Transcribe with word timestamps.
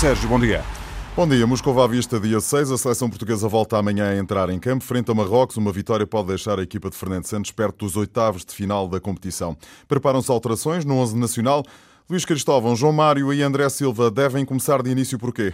Sérgio, 0.00 0.30
bom 0.30 0.40
dia. 0.40 0.64
Bom 1.14 1.28
dia, 1.28 1.46
Moscou 1.46 1.78
à 1.78 1.86
vista, 1.86 2.18
dia 2.18 2.40
6. 2.40 2.70
A 2.70 2.78
seleção 2.78 3.10
portuguesa 3.10 3.46
volta 3.46 3.76
amanhã 3.76 4.08
a 4.08 4.16
entrar 4.16 4.48
em 4.48 4.58
campo. 4.58 4.82
Frente 4.82 5.10
a 5.10 5.14
Marrocos, 5.14 5.58
uma 5.58 5.70
vitória 5.70 6.06
pode 6.06 6.28
deixar 6.28 6.58
a 6.58 6.62
equipa 6.62 6.88
de 6.88 6.96
Fernando 6.96 7.26
Santos 7.26 7.50
perto 7.50 7.84
dos 7.84 7.98
oitavos 7.98 8.42
de 8.42 8.54
final 8.54 8.88
da 8.88 8.98
competição. 8.98 9.54
Preparam-se 9.86 10.30
alterações 10.30 10.86
no 10.86 10.94
11 10.94 11.18
nacional. 11.18 11.62
Luís 12.08 12.24
Cristóvão, 12.24 12.74
João 12.74 12.94
Mário 12.94 13.30
e 13.30 13.42
André 13.42 13.68
Silva 13.68 14.10
devem 14.10 14.42
começar 14.46 14.82
de 14.82 14.88
início 14.88 15.18
por 15.18 15.34
quê? 15.34 15.52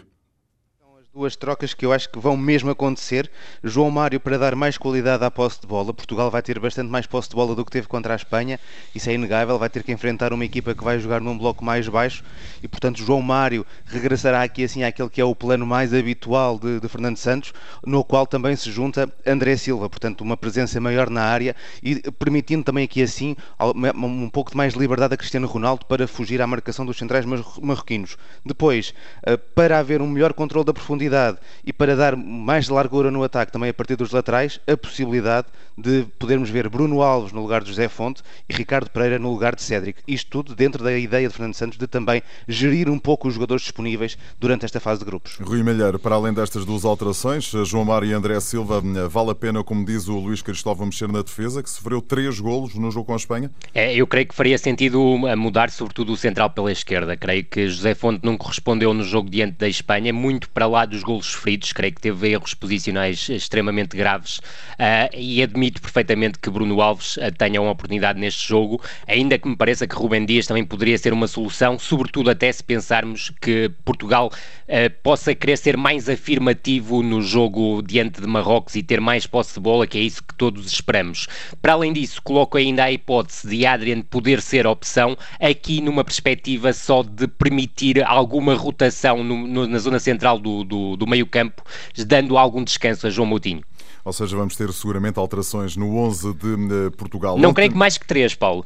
Duas 1.16 1.34
trocas 1.34 1.72
que 1.72 1.86
eu 1.86 1.94
acho 1.94 2.10
que 2.10 2.18
vão 2.18 2.36
mesmo 2.36 2.68
acontecer. 2.68 3.30
João 3.64 3.90
Mário 3.90 4.20
para 4.20 4.36
dar 4.36 4.54
mais 4.54 4.76
qualidade 4.76 5.24
à 5.24 5.30
posse 5.30 5.58
de 5.58 5.66
bola. 5.66 5.94
Portugal 5.94 6.30
vai 6.30 6.42
ter 6.42 6.58
bastante 6.60 6.90
mais 6.90 7.06
posse 7.06 7.30
de 7.30 7.34
bola 7.34 7.54
do 7.54 7.64
que 7.64 7.70
teve 7.70 7.86
contra 7.88 8.12
a 8.12 8.16
Espanha. 8.16 8.60
Isso 8.94 9.08
é 9.08 9.14
inegável. 9.14 9.58
Vai 9.58 9.70
ter 9.70 9.82
que 9.82 9.90
enfrentar 9.90 10.34
uma 10.34 10.44
equipa 10.44 10.74
que 10.74 10.84
vai 10.84 10.98
jogar 10.98 11.22
num 11.22 11.36
bloco 11.38 11.64
mais 11.64 11.88
baixo 11.88 12.22
e, 12.62 12.68
portanto, 12.68 12.98
João 13.02 13.22
Mário 13.22 13.64
regressará 13.86 14.42
aqui 14.42 14.62
assim 14.62 14.84
àquele 14.84 15.08
que 15.08 15.18
é 15.18 15.24
o 15.24 15.34
plano 15.34 15.66
mais 15.66 15.94
habitual 15.94 16.58
de, 16.58 16.80
de 16.80 16.88
Fernando 16.88 17.16
Santos, 17.16 17.54
no 17.86 18.04
qual 18.04 18.26
também 18.26 18.54
se 18.54 18.70
junta 18.70 19.10
André 19.26 19.56
Silva. 19.56 19.88
Portanto, 19.88 20.20
uma 20.20 20.36
presença 20.36 20.78
maior 20.82 21.08
na 21.08 21.22
área 21.22 21.56
e 21.82 21.96
permitindo 22.12 22.62
também 22.62 22.84
aqui 22.84 23.00
assim 23.00 23.34
um 23.58 24.28
pouco 24.28 24.50
de 24.50 24.56
mais 24.58 24.74
liberdade 24.74 25.14
a 25.14 25.16
Cristiano 25.16 25.46
Ronaldo 25.46 25.86
para 25.86 26.06
fugir 26.06 26.42
à 26.42 26.46
marcação 26.46 26.84
dos 26.84 26.98
centrais 26.98 27.24
marroquinos. 27.24 28.18
Depois, 28.44 28.92
eh, 29.22 29.38
para 29.38 29.78
haver 29.78 30.02
um 30.02 30.06
melhor 30.06 30.34
controle 30.34 30.66
da 30.66 30.74
profundidade 30.74 31.05
profundidade 31.06 31.38
e 31.64 31.72
para 31.72 31.96
dar 31.96 32.16
mais 32.16 32.68
largura 32.68 33.10
no 33.10 33.22
ataque 33.22 33.52
também 33.52 33.70
a 33.70 33.74
partir 33.74 33.96
dos 33.96 34.10
laterais, 34.10 34.60
a 34.66 34.76
possibilidade 34.76 35.46
de 35.76 36.06
podermos 36.18 36.48
ver 36.50 36.68
Bruno 36.68 37.02
Alves 37.02 37.32
no 37.32 37.42
lugar 37.42 37.62
de 37.62 37.68
José 37.68 37.88
Fonte 37.88 38.22
e 38.48 38.54
Ricardo 38.54 38.90
Pereira 38.90 39.18
no 39.18 39.30
lugar 39.30 39.54
de 39.54 39.62
Cédric. 39.62 40.00
Isto 40.06 40.30
tudo 40.30 40.54
dentro 40.54 40.82
da 40.82 40.96
ideia 40.96 41.28
de 41.28 41.34
Fernando 41.34 41.54
Santos 41.54 41.78
de 41.78 41.86
também 41.86 42.22
gerir 42.48 42.88
um 42.88 42.98
pouco 42.98 43.28
os 43.28 43.34
jogadores 43.34 43.62
disponíveis 43.62 44.16
durante 44.38 44.64
esta 44.64 44.80
fase 44.80 45.00
de 45.00 45.06
grupos. 45.06 45.38
Rui 45.40 45.62
Malheiro, 45.62 45.98
para 45.98 46.14
além 46.14 46.32
destas 46.32 46.64
duas 46.64 46.84
alterações, 46.84 47.50
João 47.64 47.84
Mário 47.84 48.08
e 48.08 48.12
André 48.12 48.38
Silva, 48.40 48.82
vale 49.08 49.30
a 49.30 49.34
pena, 49.34 49.62
como 49.62 49.84
diz 49.84 50.08
o 50.08 50.18
Luís 50.18 50.42
Cristóvão, 50.42 50.86
mexer 50.86 51.08
na 51.08 51.22
defesa, 51.22 51.62
que 51.62 51.70
sofreu 51.70 52.00
três 52.00 52.40
golos 52.40 52.74
no 52.74 52.90
jogo 52.90 53.06
com 53.06 53.12
a 53.12 53.16
Espanha? 53.16 53.50
É, 53.74 53.94
eu 53.94 54.06
creio 54.06 54.26
que 54.26 54.34
faria 54.34 54.58
sentido 54.58 55.00
mudar, 55.36 55.70
sobretudo, 55.70 56.12
o 56.12 56.16
central 56.16 56.50
pela 56.50 56.72
esquerda. 56.72 57.16
Creio 57.16 57.44
que 57.44 57.68
José 57.68 57.94
Fonte 57.94 58.20
não 58.24 58.36
correspondeu 58.36 58.94
no 58.94 59.02
jogo 59.02 59.28
diante 59.28 59.58
da 59.58 59.68
Espanha, 59.68 60.12
muito 60.12 60.48
para 60.50 60.66
lá 60.66 60.86
dos 60.96 61.02
golos 61.02 61.26
sofridos, 61.26 61.72
creio 61.72 61.92
que 61.92 62.00
teve 62.00 62.30
erros 62.30 62.54
posicionais 62.54 63.28
extremamente 63.28 63.96
graves 63.96 64.38
uh, 64.38 65.14
e 65.14 65.42
admito 65.42 65.80
perfeitamente 65.80 66.38
que 66.38 66.48
Bruno 66.48 66.80
Alves 66.80 67.16
uh, 67.18 67.32
tenha 67.36 67.60
uma 67.60 67.70
oportunidade 67.70 68.18
neste 68.18 68.48
jogo, 68.48 68.82
ainda 69.06 69.38
que 69.38 69.46
me 69.48 69.56
pareça 69.56 69.86
que 69.86 69.94
Rubem 69.94 70.24
Dias 70.24 70.46
também 70.46 70.64
poderia 70.64 70.96
ser 70.96 71.12
uma 71.12 71.26
solução, 71.26 71.78
sobretudo 71.78 72.30
até 72.30 72.50
se 72.50 72.64
pensarmos 72.64 73.30
que 73.40 73.70
Portugal 73.84 74.30
uh, 74.32 75.02
possa 75.02 75.34
querer 75.34 75.58
ser 75.58 75.76
mais 75.76 76.08
afirmativo 76.08 77.02
no 77.02 77.20
jogo 77.20 77.82
diante 77.82 78.20
de 78.20 78.26
Marrocos 78.26 78.74
e 78.74 78.82
ter 78.82 79.00
mais 79.00 79.26
posse 79.26 79.54
de 79.54 79.60
bola, 79.60 79.86
que 79.86 79.98
é 79.98 80.00
isso 80.00 80.22
que 80.22 80.34
todos 80.34 80.66
esperamos. 80.66 81.28
Para 81.60 81.74
além 81.74 81.92
disso, 81.92 82.22
coloco 82.22 82.56
ainda 82.56 82.84
a 82.84 82.92
hipótese 82.92 83.48
de 83.48 83.66
Adrian 83.66 84.00
poder 84.00 84.40
ser 84.40 84.66
opção, 84.66 85.16
aqui 85.38 85.80
numa 85.80 86.04
perspectiva 86.04 86.72
só 86.72 87.02
de 87.02 87.28
permitir 87.28 88.02
alguma 88.04 88.54
rotação 88.54 89.22
no, 89.22 89.46
no, 89.46 89.66
na 89.66 89.78
zona 89.78 89.98
central 89.98 90.38
do, 90.38 90.64
do, 90.64 90.75
do 90.96 91.06
meio 91.06 91.26
campo, 91.26 91.62
dando 92.06 92.36
algum 92.36 92.62
descanso 92.62 93.06
a 93.06 93.10
João 93.10 93.26
Moutinho. 93.26 93.62
Ou 94.04 94.12
seja, 94.12 94.36
vamos 94.36 94.54
ter 94.56 94.72
seguramente 94.72 95.18
alterações 95.18 95.76
no 95.76 95.96
11 95.98 96.34
de 96.34 96.90
Portugal. 96.96 97.36
Não 97.36 97.50
Ontem... 97.50 97.54
creio 97.54 97.72
que 97.72 97.78
mais 97.78 97.98
que 97.98 98.06
três, 98.06 98.34
Paulo. 98.34 98.64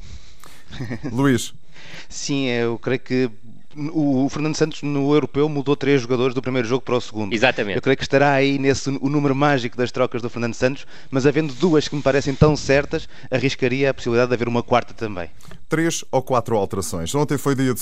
Luís. 1.10 1.54
Sim, 2.08 2.46
eu 2.48 2.78
creio 2.78 3.00
que 3.00 3.30
o 3.92 4.28
Fernando 4.28 4.56
Santos 4.56 4.82
no 4.82 5.14
europeu 5.14 5.48
mudou 5.48 5.76
três 5.76 6.02
jogadores 6.02 6.34
do 6.34 6.42
primeiro 6.42 6.66
jogo 6.66 6.82
para 6.82 6.96
o 6.96 7.00
segundo. 7.00 7.32
Exatamente. 7.32 7.76
Eu 7.76 7.82
creio 7.82 7.96
que 7.96 8.02
estará 8.02 8.32
aí 8.32 8.58
nesse 8.58 8.90
o 8.90 9.08
número 9.08 9.34
mágico 9.34 9.76
das 9.76 9.92
trocas 9.92 10.20
do 10.20 10.28
Fernando 10.28 10.54
Santos, 10.54 10.86
mas 11.10 11.24
havendo 11.24 11.54
duas 11.54 11.86
que 11.86 11.94
me 11.94 12.02
parecem 12.02 12.34
tão 12.34 12.56
certas, 12.56 13.08
arriscaria 13.30 13.90
a 13.90 13.94
possibilidade 13.94 14.28
de 14.28 14.34
haver 14.34 14.48
uma 14.48 14.62
quarta 14.62 14.92
também 14.92 15.30
três 15.70 16.04
ou 16.10 16.20
quatro 16.20 16.56
alterações. 16.56 17.14
Ontem 17.14 17.38
foi 17.38 17.54
dia 17.54 17.72
de 17.72 17.80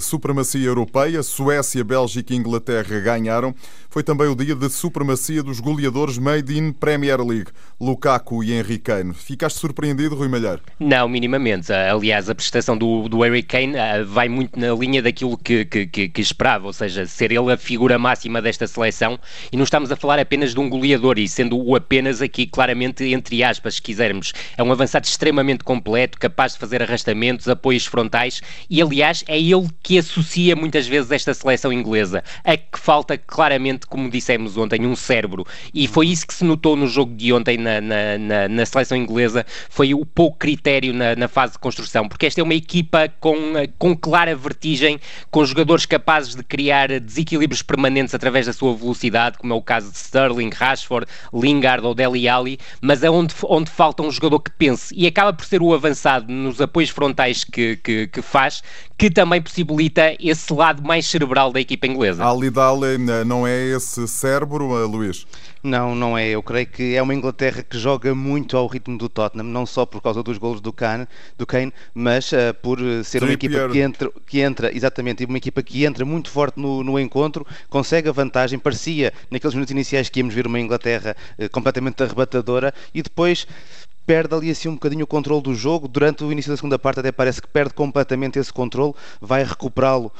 supremacia 0.00 0.66
europeia, 0.66 1.22
Suécia, 1.22 1.84
Bélgica 1.84 2.34
e 2.34 2.36
Inglaterra 2.36 2.98
ganharam. 2.98 3.54
Foi 3.88 4.02
também 4.02 4.26
o 4.26 4.34
dia 4.34 4.56
de 4.56 4.68
supremacia 4.68 5.40
dos 5.40 5.60
goleadores 5.60 6.18
made 6.18 6.58
in 6.58 6.72
Premier 6.72 7.20
League, 7.20 7.50
Lukaku 7.80 8.42
e 8.42 8.52
Henry 8.52 8.78
Kane. 8.78 9.14
Ficaste 9.14 9.58
surpreendido, 9.60 10.16
Rui 10.16 10.28
Malheiro? 10.28 10.60
Não, 10.80 11.08
minimamente. 11.08 11.72
Aliás, 11.72 12.28
a 12.28 12.34
prestação 12.34 12.76
do, 12.76 13.08
do 13.08 13.20
Harry 13.20 13.44
Kane 13.44 13.78
ah, 13.78 14.02
vai 14.04 14.28
muito 14.28 14.58
na 14.58 14.74
linha 14.74 15.00
daquilo 15.00 15.38
que, 15.38 15.64
que, 15.64 15.86
que, 15.86 16.08
que 16.08 16.20
esperava, 16.20 16.66
ou 16.66 16.72
seja, 16.72 17.06
ser 17.06 17.30
ele 17.30 17.52
a 17.52 17.56
figura 17.56 17.98
máxima 17.98 18.42
desta 18.42 18.66
seleção. 18.66 19.18
E 19.52 19.56
não 19.56 19.62
estamos 19.62 19.92
a 19.92 19.96
falar 19.96 20.18
apenas 20.18 20.52
de 20.52 20.58
um 20.58 20.68
goleador, 20.68 21.18
e 21.18 21.28
sendo 21.28 21.56
o 21.56 21.76
apenas 21.76 22.20
aqui 22.20 22.46
claramente 22.46 23.04
entre 23.04 23.44
aspas, 23.44 23.76
se 23.76 23.82
quisermos. 23.82 24.32
É 24.56 24.62
um 24.62 24.72
avançado 24.72 25.06
extremamente 25.06 25.62
completo, 25.62 26.18
capaz 26.18 26.54
de 26.54 26.58
fazer 26.58 26.82
arrastamento 26.82 27.27
apoios 27.48 27.84
frontais, 27.84 28.40
e 28.70 28.80
aliás 28.80 29.24
é 29.28 29.38
ele 29.38 29.68
que 29.82 29.98
associa 29.98 30.56
muitas 30.56 30.86
vezes 30.86 31.10
esta 31.10 31.34
seleção 31.34 31.72
inglesa, 31.72 32.22
a 32.44 32.56
que 32.56 32.78
falta 32.78 33.18
claramente, 33.18 33.86
como 33.86 34.10
dissemos 34.10 34.56
ontem, 34.56 34.86
um 34.86 34.96
cérebro. 34.96 35.44
E 35.74 35.86
foi 35.86 36.08
isso 36.08 36.26
que 36.26 36.32
se 36.32 36.44
notou 36.44 36.76
no 36.76 36.86
jogo 36.86 37.14
de 37.14 37.32
ontem 37.32 37.58
na, 37.58 37.80
na, 37.80 38.18
na, 38.18 38.48
na 38.48 38.66
seleção 38.66 38.96
inglesa, 38.96 39.44
foi 39.68 39.92
o 39.92 40.04
pouco 40.06 40.38
critério 40.38 40.94
na, 40.94 41.14
na, 41.14 41.28
fase 41.28 41.52
de 41.54 41.58
construção, 41.58 42.08
porque 42.08 42.26
esta 42.26 42.40
é 42.40 42.44
uma 42.44 42.54
equipa 42.54 43.12
com, 43.20 43.36
com 43.78 43.96
clara 43.96 44.34
vertigem, 44.34 44.98
com 45.30 45.44
jogadores 45.44 45.84
capazes 45.84 46.34
de 46.34 46.42
criar 46.42 47.00
desequilíbrios 47.00 47.62
permanentes 47.62 48.14
através 48.14 48.46
da 48.46 48.52
sua 48.52 48.74
velocidade, 48.74 49.38
como 49.38 49.52
é 49.52 49.56
o 49.56 49.62
caso 49.62 49.90
de 49.90 49.96
Sterling, 49.98 50.50
Rashford, 50.54 51.06
Lingard 51.32 51.84
ou 51.84 51.94
Deli 51.94 52.28
Ali, 52.28 52.58
mas 52.80 53.02
é 53.02 53.10
onde, 53.10 53.34
onde 53.44 53.70
falta 53.70 54.02
um 54.02 54.10
jogador 54.10 54.40
que 54.40 54.50
pense, 54.50 54.94
e 54.96 55.06
acaba 55.06 55.32
por 55.32 55.44
ser 55.44 55.60
o 55.60 55.74
avançado 55.74 56.32
nos 56.32 56.60
apoios 56.60 56.90
frontais 56.90 57.17
que, 57.44 57.76
que, 57.76 58.06
que, 58.06 58.22
faz, 58.22 58.62
que 58.96 59.10
também 59.10 59.42
possibilita 59.42 60.16
esse 60.20 60.52
lado 60.52 60.82
mais 60.82 61.06
cerebral 61.06 61.52
da 61.52 61.60
equipa 61.60 61.86
inglesa. 61.86 62.24
Ali 62.24 62.50
Dali 62.50 62.98
não 63.26 63.46
é 63.46 63.56
esse 63.66 64.06
cérebro, 64.06 64.76
eh, 64.80 64.86
Luís? 64.86 65.26
Não, 65.62 65.94
não 65.94 66.16
é. 66.16 66.28
Eu 66.28 66.42
creio 66.42 66.66
que 66.66 66.94
é 66.94 67.02
uma 67.02 67.14
Inglaterra 67.14 67.62
que 67.62 67.76
joga 67.78 68.14
muito 68.14 68.56
ao 68.56 68.66
ritmo 68.66 68.96
do 68.96 69.08
Tottenham, 69.08 69.44
não 69.44 69.66
só 69.66 69.84
por 69.84 70.00
causa 70.00 70.22
dos 70.22 70.38
golos 70.38 70.60
do 70.60 70.72
Kane, 70.72 71.06
do 71.36 71.46
Kane 71.46 71.72
mas 71.92 72.30
uh, 72.32 72.54
por 72.62 72.78
ser 73.04 73.22
uma 73.22 73.32
equipa 73.32 73.68
que 73.68 73.80
entra, 73.80 74.10
que 74.26 74.40
entra, 74.40 74.74
exatamente, 74.74 75.24
uma 75.24 75.38
equipa 75.38 75.62
que 75.62 75.84
entra 75.84 76.04
muito 76.04 76.30
forte 76.30 76.60
no, 76.60 76.84
no 76.84 76.98
encontro, 76.98 77.46
consegue 77.68 78.08
a 78.08 78.12
vantagem, 78.12 78.58
parecia 78.58 79.12
naqueles 79.30 79.54
minutos 79.54 79.72
iniciais 79.72 80.08
que 80.08 80.20
íamos 80.20 80.34
ver 80.34 80.46
uma 80.46 80.60
Inglaterra 80.60 81.16
uh, 81.38 81.50
completamente 81.50 82.02
arrebatadora 82.02 82.72
e 82.94 83.02
depois 83.02 83.46
perde 84.08 84.34
ali 84.34 84.50
assim 84.50 84.70
um 84.70 84.72
bocadinho 84.72 85.04
o 85.04 85.06
controle 85.06 85.42
do 85.42 85.54
jogo. 85.54 85.86
Durante 85.86 86.24
o 86.24 86.32
início 86.32 86.50
da 86.50 86.56
segunda 86.56 86.78
parte 86.78 87.00
até 87.00 87.12
parece 87.12 87.42
que 87.42 87.46
perde 87.46 87.74
completamente 87.74 88.38
esse 88.38 88.50
controle, 88.50 88.94
vai 89.20 89.44
recuperá-lo 89.44 90.10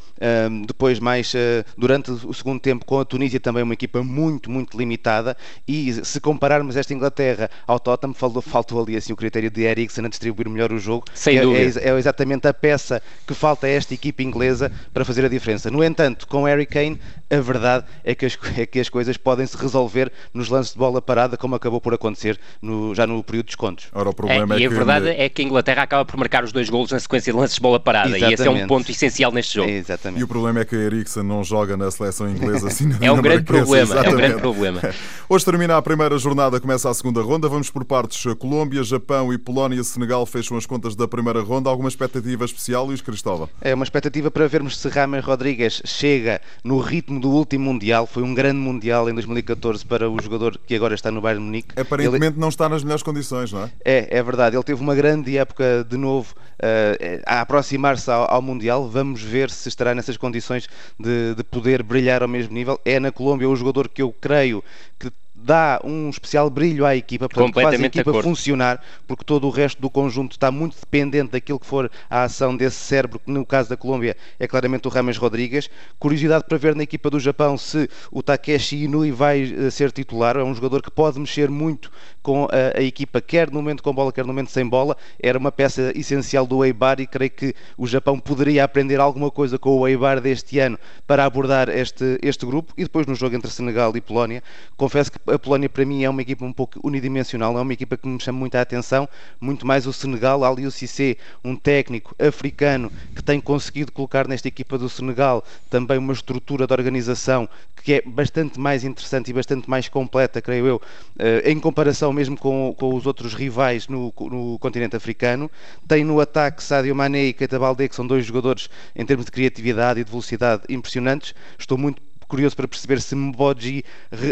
um, 0.51 0.61
depois 0.61 1.01
mais 1.01 1.33
uh, 1.33 1.65
durante 1.75 2.11
o 2.11 2.35
segundo 2.35 2.61
tempo 2.61 2.85
com 2.85 3.01
a 3.01 3.05
Tunísia 3.07 3.41
também 3.41 3.63
uma 3.63 3.73
equipa 3.73 4.03
muito, 4.03 4.51
muito 4.51 4.77
limitada 4.77 5.35
e 5.67 6.05
se 6.05 6.21
compararmos 6.21 6.77
esta 6.77 6.93
Inglaterra 6.93 7.49
ao 7.67 7.81
Tottenham, 7.81 8.13
faltou, 8.13 8.43
faltou 8.43 8.83
ali 8.83 8.95
assim 8.95 9.15
o 9.15 9.17
critério 9.17 9.51
de 9.51 9.63
Eriksen 9.63 10.05
a 10.05 10.09
distribuir 10.11 10.51
melhor 10.51 10.71
o 10.71 10.79
jogo. 10.79 11.07
Sem 11.15 11.39
é, 11.39 11.41
dúvida. 11.41 11.81
É, 11.81 11.89
é, 11.89 11.99
exatamente 11.99 12.47
a 12.47 12.53
peça 12.53 13.01
que 13.27 13.33
falta 13.33 13.67
a 13.67 13.71
esta 13.71 13.95
equipa 13.95 14.23
inglesa 14.23 14.71
para 14.93 15.03
fazer 15.03 15.25
a 15.25 15.29
diferença. 15.31 15.71
No 15.71 15.83
entanto, 15.83 16.27
com 16.27 16.45
Harry 16.45 16.67
Kane, 16.67 17.01
a 17.31 17.41
verdade 17.41 17.87
é 18.05 18.15
que 18.15 18.27
as, 18.27 18.39
é 18.55 18.67
que 18.67 18.81
as 18.81 18.91
coisas 18.91 19.17
podem 19.17 19.47
se 19.47 19.57
resolver 19.57 20.13
nos 20.35 20.51
lances 20.51 20.75
de 20.75 20.79
bola 20.79 21.01
parada, 21.01 21.39
como 21.39 21.55
acabou 21.55 21.81
por 21.81 21.95
acontecer 21.95 22.39
no, 22.61 22.95
já 22.95 23.07
no 23.07 23.25
período 23.25 23.47
de 23.47 23.53
desconto 23.53 23.78
pontos. 23.79 23.89
Ora, 23.93 24.11
o 24.11 24.15
problema 24.15 24.55
é, 24.55 24.59
é 24.59 24.61
e 24.63 24.67
a 24.67 24.69
verdade 24.69 25.09
é 25.09 25.29
que 25.29 25.43
a 25.43 25.45
Inglaterra 25.45 25.83
acaba 25.83 26.05
por 26.05 26.17
marcar 26.17 26.45
os 26.45 26.53
dois 26.53 26.69
golos 26.69 26.91
na 26.91 26.99
sequência 26.99 27.33
de 27.33 27.39
lances 27.39 27.57
de 27.57 27.61
bola 27.61 27.79
parada 27.79 28.09
Exatamente. 28.09 28.31
e 28.31 28.35
esse 28.35 28.47
é 28.47 28.51
um 28.51 28.67
ponto 28.67 28.91
essencial 28.91 29.33
neste 29.33 29.55
jogo. 29.55 29.71
Exatamente. 29.71 30.21
E 30.21 30.25
o 30.25 30.29
problema 30.29 30.61
é 30.61 30.65
que 30.65 30.75
a 30.75 30.79
Eriksen 30.79 31.23
não 31.23 31.45
joga 31.45 31.77
na 31.77 31.91
seleção 31.91 32.29
inglesa 32.29 32.69
assim 32.69 32.89
É 33.01 33.13
um 33.13 33.23
grande 33.23 33.45
problema, 33.45 33.95
é 33.95 34.09
um 34.09 34.17
grande 34.17 34.41
problema. 34.41 34.81
Hoje 35.29 35.45
termina 35.45 35.77
a 35.77 35.83
primeira 35.83 36.19
jornada, 36.19 36.61
começa 36.61 36.91
a 36.91 36.95
segunda 36.95 37.23
ronda. 37.23 37.49
Vamos 37.49 37.71
por 37.71 37.85
partes. 37.85 38.25
Colômbia, 38.39 38.83
Japão 38.83 39.33
e 39.33 39.39
Polónia, 39.39 39.83
Senegal 39.85 40.25
fecham 40.27 40.57
as 40.57 40.67
contas 40.67 40.95
da 40.95 41.07
primeira 41.07 41.41
ronda. 41.41 41.71
Alguma 41.71 41.89
expectativa 41.89 42.45
especial, 42.45 42.87
Luís 42.87 43.01
Cristóvão? 43.01 43.49
É 43.61 43.75
uma 43.75 43.85
expectativa 43.85 44.31
para 44.31 44.47
vermos 44.49 44.79
se 44.79 44.89
Rames 44.89 45.25
Rodrigues 45.25 45.83
chega 45.85 46.41
no 46.65 46.81
ritmo 46.81 47.21
do 47.21 47.31
último 47.31 47.69
Mundial. 47.69 48.07
Foi 48.07 48.23
um 48.23 48.35
grande 48.35 48.59
Mundial 48.59 49.09
em 49.11 49.15
2014 49.15 49.85
para 49.85 50.09
o 50.09 50.21
jogador 50.21 50.59
que 50.67 50.75
agora 50.75 50.95
está 50.95 51.11
no 51.11 51.21
Bayern 51.21 51.45
Munique. 51.45 51.79
Aparentemente 51.79 52.33
Ele... 52.33 52.41
não 52.41 52.49
está 52.49 52.69
nas 52.69 52.83
melhores 52.83 53.03
condições, 53.03 53.53
não 53.53 53.65
é? 53.65 53.68
É, 53.85 54.19
é 54.19 54.23
verdade 54.23 54.57
ele 54.57 54.63
teve 54.63 54.81
uma 54.81 54.95
grande 54.95 55.37
época 55.37 55.87
de 55.89 55.97
novo 55.97 56.35
uh, 56.59 57.23
a 57.27 57.41
aproximar-se 57.41 58.11
ao, 58.11 58.31
ao, 58.31 58.43
Mundial. 58.43 58.89
Vamos 58.89 59.23
ver 59.23 59.51
se 59.51 59.69
estará 59.69 59.95
nessas 59.95 60.17
condições 60.17 60.69
de, 60.99 61.35
de 61.35 61.45
poder 61.45 61.83
brilhar 61.83 62.23
ao 62.23 62.29
mesmo 62.29 62.55
nível. 62.55 62.81
É 62.85 62.99
na 62.99 63.13
Colômbia 63.13 63.49
o 63.49 63.57
jogador 63.57 63.89
que 63.89 64.03
eu 64.03 64.13
creio 64.13 64.63
que 64.99 65.11
dá 65.43 65.81
um 65.85 66.11
especial 66.11 66.51
brilho 66.51 66.85
à 66.85 66.97
equipa, 66.97 67.29
portanto, 67.29 67.55
faz 67.55 67.81
a 67.81 67.87
equipa 67.87 68.23
funcionar, 68.23 68.83
porque 69.07 69.25
todo 69.25 69.47
o 69.47 69.51
resto 69.51 69.81
do 69.81 69.89
conjunto 69.89 70.33
está 70.33 70.51
muito 70.51 70.77
dependente 70.79 71.33
daquilo 71.33 71.59
que 71.59 71.67
for 71.67 71.91
a 72.11 72.25
ação 72.25 72.57
desse 72.57 72.77
cérebro, 72.77 73.19
que 73.19 73.31
no 73.31 73.47
caso 73.47 73.69
da 73.69 73.77
Colômbia 73.77 74.17
é 74.39 74.47
claramente 74.47 74.87
o 74.87 74.91
Rames 74.91 75.17
Rodrigues. 75.17 75.71
Curiosidade 75.99 76.45
para 76.49 76.59
ver 76.59 76.75
na 76.75 76.83
equipa 76.83 77.09
do 77.09 77.21
Japão 77.21 77.57
se 77.57 77.89
o 78.11 78.23
Takeshi 78.23 78.85
Inui 78.85 79.13
vai 79.13 79.45
uh, 79.45 79.71
ser 79.71 79.93
titular, 79.93 80.37
é 80.37 80.45
um 80.45 80.55
jogador 80.55 80.83
que 80.83 80.91
pode 80.91 81.19
mexer 81.19 81.49
muito 81.49 81.91
com 82.23 82.47
a, 82.47 82.79
a, 82.79 82.83
equipa, 82.83 83.21
quer 83.21 83.51
no 83.51 83.55
momento 83.55 83.83
com 83.83 83.95
bola, 83.95 84.13
quer 84.13 84.23
no 84.23 84.29
momento 84.29 84.51
sem 84.51 84.67
bola. 84.67 84.97
Era 85.19 85.39
uma 85.39 85.51
peça 85.51 85.93
essencial 85.95 86.47
do 86.47 86.65
Eibar 86.65 87.01
e 87.01 87.07
creio 87.07 87.31
que 87.31 87.55
o 87.77 87.87
Japão 87.87 88.19
poderia 88.19 88.65
aprender 88.65 89.01
alguma 89.01 89.31
coisa 89.31 89.59
com 89.59 89.79
o 89.79 89.89
Eibar 89.89 90.21
deste 90.21 90.59
ano 90.59 90.79
para 91.07 91.25
abordar 91.25 91.69
este, 91.69 92.19
este 92.23 92.45
grupo. 92.45 92.75
E 92.77 92.83
depois 92.83 93.07
no 93.07 93.15
jogo 93.15 93.35
entre 93.35 93.51
Senegal 93.51 93.97
e 93.97 94.01
Polónia, 94.01 94.43
confesso 94.77 95.13
que 95.13 95.19
a 95.31 95.39
Polónia 95.39 95.69
para 95.69 95.85
mim 95.85 96.05
é 96.05 96.11
uma 96.11 96.23
equipa 96.23 96.45
um 96.45 96.53
pouco 96.53 96.81
unidimensional, 96.83 97.57
é 97.59 97.61
uma 97.61 97.73
equipa 97.73 97.97
que 97.97 98.07
me 98.07 98.21
chama 98.21 98.39
muita 98.39 98.61
atenção, 98.61 99.09
muito 99.41 99.67
mais 99.67 99.87
o 99.87 99.93
Senegal, 99.93 100.45
ali 100.45 100.67
o 100.67 100.71
Cissé, 100.71 101.17
um 101.45 101.57
técnico 101.57 102.15
africano 102.19 102.91
que 103.15 103.23
tem 103.23 103.41
conseguido 103.41 103.93
colocar 103.93 104.27
nesta 104.27 104.49
equipa 104.49 104.79
do 104.79 104.89
Senegal 104.89 105.45
também 105.71 105.99
uma 105.99 106.13
estrutura 106.13 106.67
de 106.67 106.73
organização 106.73 107.49
que 107.83 107.95
é 107.95 108.03
bastante 108.05 108.59
mais 108.59 108.85
interessante 108.85 109.31
e 109.31 109.33
bastante 109.33 109.69
mais 109.69 109.89
completa, 109.89 110.43
creio 110.43 110.67
eu, 110.67 110.83
eh, 111.19 111.51
em 111.51 111.59
comparação 111.59 112.13
mesmo 112.13 112.37
com, 112.37 112.75
com 112.77 112.95
os 112.95 113.07
outros 113.07 113.35
rivais 113.35 113.89
no, 113.89 114.13
no, 114.31 114.59
continente 114.59 114.97
africano. 114.97 115.51
Tem 115.87 116.05
no 116.05 116.21
ataque 116.21 116.63
Sadio 116.63 116.95
Mané 116.95 117.27
e 117.27 117.33
Keita 117.33 117.59
Balde, 117.59 117.89
que 117.89 117.95
são 117.95 118.07
dois 118.07 118.27
jogadores 118.27 118.69
em 118.95 119.07
termos 119.07 119.27
de 119.27 119.33
criatividade 119.33 120.01
e 120.01 120.05
de 120.05 120.11
velocidade 120.11 120.65
impressionantes. 120.69 121.35
Estou 121.59 121.79
muito 121.79 122.03
curioso 122.29 122.55
para 122.55 122.69
perceber 122.69 123.01
se 123.01 123.17
Mboji 123.17 123.85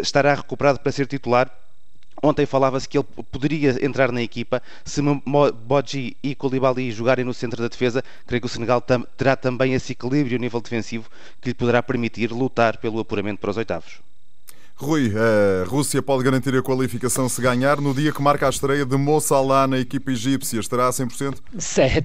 estará 0.03 0.35
recuperado 0.35 0.79
para 0.79 0.93
ser 0.93 1.07
titular. 1.07 1.51
Ontem 2.23 2.47
falava-se 2.47 2.89
que 2.89 2.97
ele 2.97 3.07
poderia 3.31 3.85
entrar 3.85 4.11
na 4.11 4.23
equipa. 4.23 4.63
Se 4.85 5.03
Bodji 5.03 6.17
e 6.23 6.35
Koulibaly 6.35 6.91
jogarem 6.91 7.25
no 7.25 7.35
centro 7.35 7.61
da 7.61 7.69
defesa, 7.69 8.03
creio 8.27 8.41
que 8.41 8.47
o 8.47 8.51
Senegal 8.51 8.83
terá 9.17 9.37
também 9.37 9.75
esse 9.75 9.93
equilíbrio 9.93 10.39
a 10.39 10.41
nível 10.41 10.61
defensivo 10.61 11.11
que 11.41 11.49
lhe 11.51 11.55
poderá 11.55 11.83
permitir 11.83 12.33
lutar 12.33 12.79
pelo 12.79 13.01
apuramento 13.01 13.41
para 13.41 13.51
os 13.51 13.57
oitavos. 13.57 14.01
Rui, 14.79 15.11
a 15.17 15.67
Rússia 15.67 16.03
pode 16.03 16.23
garantir 16.23 16.55
a 16.55 16.61
qualificação 16.61 17.31
se 17.31 17.41
ganhar 17.41 17.81
no 17.81 17.95
dia 17.95 18.13
que 18.13 18.21
marca 18.21 18.47
a 18.47 18.51
estreia 18.51 18.85
de 18.85 18.95
Mo 18.99 19.19
Salah 19.23 19.67
na 19.67 19.79
equipa 19.79 20.11
egípcia. 20.13 20.61
Estará 20.61 20.87
a 20.87 20.91
100%? 20.91 21.39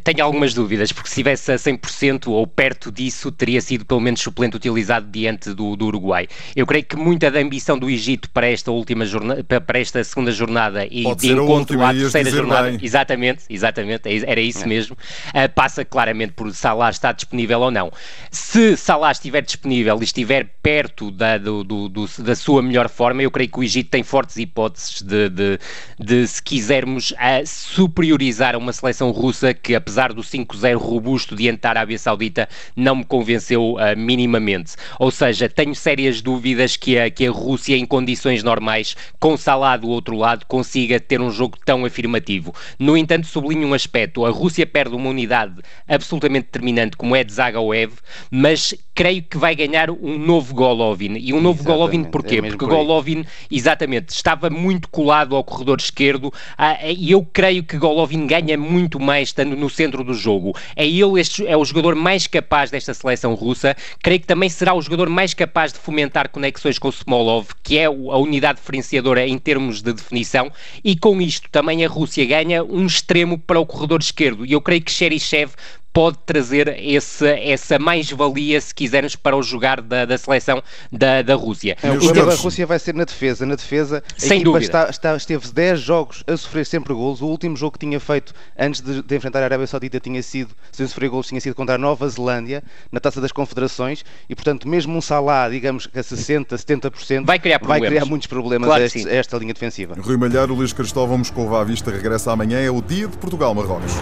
Tenho 0.02 0.24
algumas 0.24 0.54
dúvidas, 0.54 0.94
porque 0.94 1.10
se 1.10 1.16
estivesse 1.16 1.52
a 1.52 1.56
100% 1.56 2.28
ou 2.28 2.48
perto 2.48 2.90
disso, 2.90 3.30
teria 3.30 3.60
sido 3.60 3.84
pelo 3.84 4.00
menos 4.00 4.22
suplente 4.22 4.56
utilizado 4.56 5.06
diante 5.12 5.54
do, 5.54 5.76
do, 5.76 5.86
Uruguai. 5.88 6.30
Eu 6.56 6.66
creio 6.66 6.86
que 6.86 6.96
muita 6.96 7.30
da 7.30 7.42
ambição 7.42 7.78
do 7.78 7.90
Egito 7.90 8.30
para 8.30 8.48
esta 8.48 8.72
última 8.72 9.06
jornada, 9.06 9.44
para 9.44 9.78
esta 9.78 10.02
segunda 10.06 10.32
jornada 10.32 10.88
e 10.90 11.04
pode 11.04 11.28
de 11.28 11.34
encontro 11.34 11.84
à 11.84 11.94
terceira 11.94 12.32
jornada, 12.32 12.70
bem. 12.70 12.80
exatamente, 12.82 13.44
exatamente, 13.50 14.08
é 14.08 14.32
era 14.32 14.40
isso 14.40 14.64
é. 14.64 14.68
mesmo, 14.68 14.96
uh, 14.96 15.54
passa 15.54 15.84
claramente 15.84 16.32
por 16.32 16.50
Salah 16.54 16.90
estar 16.90 17.12
disponível 17.12 17.60
ou 17.60 17.70
não. 17.70 17.92
Se 18.32 18.78
Salah 18.78 19.12
estiver 19.12 19.42
disponível 19.42 19.98
e 20.00 20.06
estiver 20.06 20.56
perto 20.64 21.12
da, 21.12 21.38
do, 21.38 21.66
do, 21.66 21.90
do, 21.90 22.08
da 22.20 22.34
sua 22.34 22.61
sua 22.62 22.64
melhor 22.64 22.88
forma. 22.88 23.22
Eu 23.22 23.32
creio 23.32 23.50
que 23.50 23.60
o 23.60 23.64
Egito 23.64 23.90
tem 23.90 24.04
fortes 24.04 24.38
hipóteses 24.38 25.02
de, 25.02 25.30
de, 25.30 25.60
de 26.00 26.28
se 26.28 26.42
quisermos, 26.42 27.14
a 27.18 27.46
superiorizar 27.46 28.56
uma 28.56 28.72
seleção 28.72 29.12
russa 29.12 29.54
que, 29.54 29.76
apesar 29.76 30.14
do 30.14 30.22
5-0 30.22 30.78
robusto 30.78 31.36
diante 31.36 31.62
da 31.62 31.70
Arábia 31.70 31.98
Saudita, 31.98 32.48
não 32.76 32.98
me 32.98 33.04
convenceu 33.04 33.74
uh, 33.74 33.98
minimamente. 33.98 34.76
Ou 35.00 35.12
seja, 35.12 35.50
tenho 35.50 35.76
sérias 35.76 36.22
dúvidas 36.22 36.78
que 36.78 36.98
a, 36.98 37.10
que 37.10 37.26
a 37.26 37.32
Rússia, 37.32 37.76
em 37.76 37.86
condições 37.86 38.44
normais, 38.44 38.96
com 39.20 39.36
Salah 39.36 39.78
do 39.78 39.90
outro 39.90 40.16
lado, 40.16 40.46
consiga 40.46 41.00
ter 41.00 41.20
um 41.20 41.32
jogo 41.32 41.58
tão 41.66 41.84
afirmativo. 41.84 42.54
No 42.78 42.96
entanto, 42.96 43.28
sublinho 43.28 43.68
um 43.68 43.74
aspecto: 43.74 44.26
a 44.26 44.30
Rússia 44.30 44.66
perde 44.66 44.96
uma 44.96 45.10
unidade 45.10 45.56
absolutamente 45.88 46.46
determinante, 46.46 46.96
como 46.96 47.16
é 47.16 47.24
de 47.24 47.34
Zagaoev, 47.34 47.94
mas 48.30 48.76
creio 48.94 49.24
que 49.24 49.38
vai 49.38 49.56
ganhar 49.56 49.90
um 49.90 50.18
novo 50.18 50.54
Golovin. 50.54 51.18
E 51.18 51.34
um 51.34 51.42
novo 51.42 51.62
Exatamente. 51.62 51.66
Golovin 51.66 52.04
porquê? 52.04 52.38
É 52.38 52.51
Porque 52.58 52.74
Golovin, 52.74 53.26
exatamente, 53.50 54.10
estava 54.10 54.50
muito 54.50 54.90
colado 54.90 55.36
ao 55.36 55.44
corredor 55.44 55.80
esquerdo 55.80 56.34
ah, 56.58 56.78
e 56.86 57.12
eu 57.12 57.26
creio 57.32 57.64
que 57.64 57.78
Golovin 57.78 58.28
ganha 58.28 58.58
muito 58.58 59.00
mais 59.00 59.30
estando 59.30 59.56
no 59.56 59.70
centro 59.70 60.04
do 60.04 60.14
jogo. 60.14 60.56
É 60.76 60.86
ele, 60.86 61.20
este, 61.20 61.46
é 61.48 61.56
o 61.56 61.66
jogador 61.66 61.96
mais 61.96 62.28
capaz 62.28 62.72
desta 62.72 62.94
seleção 62.94 63.34
russa. 63.34 63.76
Creio 64.02 64.20
que 64.20 64.28
também 64.28 64.50
será 64.50 64.74
o 64.74 64.82
jogador 64.82 65.10
mais 65.10 65.34
capaz 65.34 65.74
de 65.74 65.80
fomentar 65.80 66.30
conexões 66.30 66.78
com 66.78 66.88
o 66.88 66.92
Smolov, 66.92 67.50
que 67.64 67.78
é 67.78 67.86
a 67.86 67.92
unidade 67.92 68.60
diferenciadora 68.60 69.26
em 69.28 69.38
termos 69.38 69.82
de 69.82 69.94
definição. 69.94 70.52
E 70.84 70.96
com 70.96 71.22
isto 71.22 71.50
também 71.50 71.86
a 71.86 71.90
Rússia 71.90 72.26
ganha 72.26 72.64
um 72.64 72.86
extremo 72.86 73.38
para 73.38 73.60
o 73.60 73.66
corredor 73.66 74.02
esquerdo. 74.02 74.46
E 74.46 74.52
eu 74.52 74.62
creio 74.62 74.82
que 74.82 74.92
Cheryshev 74.92 75.52
pode 75.94 76.18
trazer 76.26 76.68
esse, 76.80 77.28
essa 77.28 77.78
mais-valia, 77.78 78.60
se 78.62 78.74
quisermos, 78.74 79.16
para 79.16 79.36
o 79.36 79.44
jogar 79.44 79.82
da, 79.82 80.06
da 80.06 80.18
seleção 80.18 80.62
da, 80.92 81.22
da 81.22 81.36
Rússia. 81.36 81.78
É, 81.82 81.92
o 81.92 82.00
problema 82.00 82.32
da 82.32 82.36
Rússia 82.36 82.66
vai 82.66 82.80
ser 82.80 82.94
na 82.94 83.04
defesa. 83.04 83.46
Na 83.46 83.56
defesa, 83.56 84.04
a 84.16 84.20
Sem 84.20 84.42
equipa 84.42 84.60
está, 84.60 84.90
está, 84.90 85.16
esteve 85.16 85.52
10 85.52 85.80
jogos 85.80 86.24
a 86.28 86.38
sofrer 86.38 86.66
sempre 86.66 86.94
golos. 86.94 87.22
O 87.22 87.28
último 87.28 87.56
jogo 87.56 87.74
que 87.74 87.86
tinha 87.86 88.00
feito 88.00 88.34
antes 88.58 88.82
de, 88.82 89.02
de, 89.02 89.16
enfrentar 89.16 89.42
a 89.42 89.46
Arábia 89.46 89.68
Saudita 89.68 90.00
tinha 90.00 90.22
sido, 90.24 90.52
sem 90.72 90.88
sofrer 90.88 91.10
golos, 91.10 91.28
tinha 91.28 91.42
sido 91.42 91.56
contra 91.56 91.76
a 91.76 91.78
Nova 91.78 92.08
Zelândia, 92.08 92.64
na 92.92 93.00
Taça 93.00 93.20
das 93.20 93.32
Confederações, 93.32 94.04
e 94.30 94.36
portanto, 94.36 94.68
mesmo 94.68 94.96
um 94.96 95.02
Salah, 95.02 95.50
digamos 95.50 95.88
que 95.88 96.00
a 96.00 96.04
60%, 96.04 96.48
70%, 96.48 97.26
vai 97.26 97.40
criar, 97.40 97.60
vai 97.62 97.82
criar 97.82 98.06
muitos 98.06 98.28
problemas 98.28 98.68
claro 98.68 98.84
a, 98.84 98.86
este, 98.86 99.08
a, 99.08 99.14
esta 99.14 99.38
linha 99.38 99.54
defensiva. 99.54 99.96
Rui 100.00 100.18
Malheiro, 100.18 100.54
Luís 100.54 100.74
Cristóvão 100.74 101.18
Moscova 101.18 101.62
à 101.62 101.64
vista 101.64 101.92
regressa 101.92 102.32
amanhã. 102.32 102.60
É 102.60 102.70
o 102.70 102.82
dia 102.82 103.08
de 103.08 103.18
Portugal-Marrocos. 103.18 103.94